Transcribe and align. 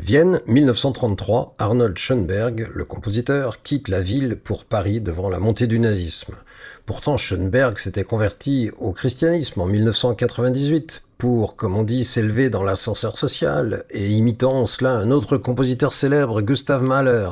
Vienne, 0.00 0.40
1933, 0.48 1.54
Arnold 1.60 1.96
Schoenberg, 1.96 2.68
le 2.74 2.84
compositeur, 2.84 3.62
quitte 3.62 3.86
la 3.86 4.00
ville 4.00 4.36
pour 4.36 4.64
Paris 4.64 5.00
devant 5.00 5.28
la 5.30 5.38
montée 5.38 5.68
du 5.68 5.78
nazisme. 5.78 6.34
Pourtant, 6.84 7.16
Schoenberg 7.16 7.78
s'était 7.78 8.02
converti 8.02 8.72
au 8.78 8.90
christianisme 8.90 9.60
en 9.60 9.66
1998 9.66 11.04
pour, 11.16 11.54
comme 11.54 11.76
on 11.76 11.84
dit, 11.84 12.02
s'élever 12.02 12.50
dans 12.50 12.64
l'ascenseur 12.64 13.16
social 13.16 13.84
et 13.90 14.10
imitant 14.10 14.54
en 14.54 14.66
cela 14.66 14.90
un 14.90 15.12
autre 15.12 15.36
compositeur 15.36 15.92
célèbre, 15.92 16.42
Gustav 16.42 16.82
Mahler. 16.82 17.30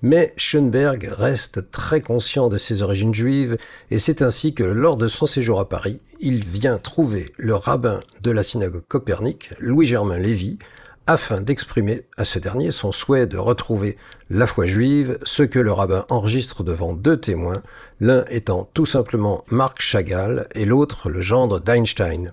Mais 0.00 0.32
Schoenberg 0.38 1.10
reste 1.12 1.70
très 1.70 2.00
conscient 2.00 2.48
de 2.48 2.56
ses 2.56 2.80
origines 2.80 3.14
juives 3.14 3.58
et 3.90 3.98
c'est 3.98 4.22
ainsi 4.22 4.54
que 4.54 4.64
lors 4.64 4.96
de 4.96 5.08
son 5.08 5.26
séjour 5.26 5.60
à 5.60 5.68
Paris, 5.68 6.00
il 6.20 6.42
vient 6.42 6.78
trouver 6.78 7.34
le 7.36 7.54
rabbin 7.54 8.00
de 8.22 8.30
la 8.30 8.42
synagogue 8.42 8.84
Copernic, 8.88 9.50
Louis-Germain 9.58 10.18
Lévy, 10.18 10.58
afin 11.06 11.40
d'exprimer 11.40 12.06
à 12.16 12.24
ce 12.24 12.38
dernier 12.38 12.70
son 12.70 12.92
souhait 12.92 13.26
de 13.26 13.38
retrouver 13.38 13.96
la 14.30 14.46
foi 14.46 14.66
juive, 14.66 15.18
ce 15.22 15.42
que 15.42 15.58
le 15.58 15.72
rabbin 15.72 16.04
enregistre 16.08 16.62
devant 16.62 16.92
deux 16.92 17.16
témoins, 17.16 17.62
l'un 18.00 18.24
étant 18.30 18.68
tout 18.74 18.86
simplement 18.86 19.44
Marc 19.48 19.80
Chagall 19.80 20.46
et 20.54 20.64
l'autre 20.64 21.10
le 21.10 21.20
gendre 21.20 21.60
d'Einstein. 21.60 22.32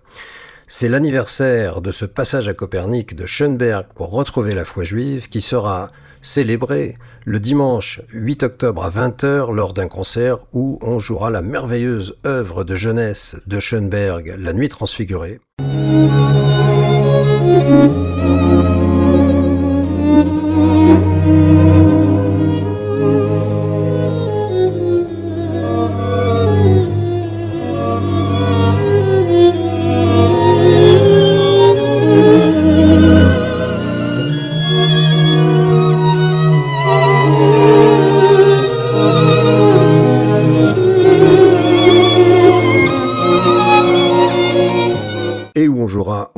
C'est 0.67 0.89
l'anniversaire 0.89 1.81
de 1.81 1.91
ce 1.91 2.05
passage 2.05 2.47
à 2.47 2.53
Copernic 2.53 3.15
de 3.15 3.25
Schoenberg 3.25 3.87
pour 3.95 4.11
retrouver 4.11 4.53
la 4.53 4.65
foi 4.65 4.83
juive 4.83 5.27
qui 5.27 5.41
sera 5.41 5.89
célébré 6.21 6.97
le 7.25 7.39
dimanche 7.39 8.01
8 8.13 8.43
octobre 8.43 8.83
à 8.83 8.89
20h 8.89 9.51
lors 9.51 9.73
d'un 9.73 9.87
concert 9.87 10.39
où 10.53 10.77
on 10.81 10.99
jouera 10.99 11.29
la 11.29 11.41
merveilleuse 11.41 12.15
œuvre 12.25 12.63
de 12.63 12.75
jeunesse 12.75 13.35
de 13.47 13.59
Schoenberg, 13.59 14.35
La 14.37 14.53
Nuit 14.53 14.69
transfigurée. 14.69 15.39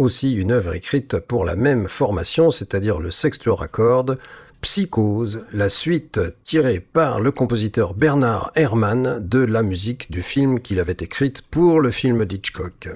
Aussi 0.02 0.34
une 0.34 0.52
œuvre 0.52 0.74
écrite 0.74 1.20
pour 1.20 1.46
la 1.46 1.56
même 1.56 1.88
formation, 1.88 2.52
c'est-à-dire 2.52 3.00
le 3.00 3.12
sextuor 3.12 3.64
à 3.64 3.68
Psychose, 4.62 5.44
la 5.54 5.70
suite 5.70 6.20
tirée 6.44 6.80
par 6.80 7.20
le 7.20 7.32
compositeur 7.32 7.94
Bernard 7.94 8.52
Herrmann 8.56 9.20
de 9.20 9.40
la 9.40 9.64
musique 9.64 10.12
du 10.12 10.22
film 10.22 10.60
qu'il 10.60 10.80
avait 10.80 10.98
écrite 11.00 11.42
pour 11.42 11.80
le 11.80 11.90
film 11.90 12.26
d'Hitchcock. 12.26 12.90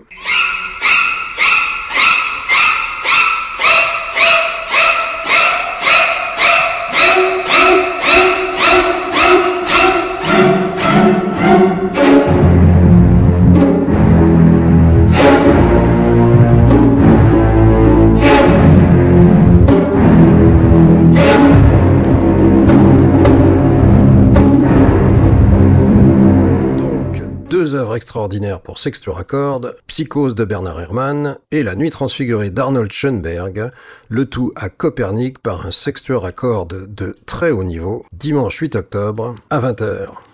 Œuvres 27.73 27.95
extraordinaires 27.95 28.61
pour 28.61 28.77
sextuor 28.77 29.17
à 29.17 29.23
cordes, 29.23 29.75
Psychose 29.87 30.35
de 30.35 30.45
Bernard 30.45 30.79
Herrmann 30.79 31.37
et 31.51 31.63
La 31.63 31.75
Nuit 31.75 31.89
transfigurée 31.89 32.51
d'Arnold 32.51 32.91
Schoenberg, 32.91 33.71
le 34.09 34.25
tout 34.25 34.51
à 34.55 34.69
Copernic 34.69 35.39
par 35.39 35.65
un 35.65 35.71
sextuor 35.71 36.25
à 36.25 36.31
cordes 36.31 36.93
de 36.93 37.15
très 37.25 37.51
haut 37.51 37.63
niveau, 37.63 38.05
dimanche 38.13 38.57
8 38.57 38.75
octobre 38.75 39.35
à 39.49 39.59
20h. 39.59 40.25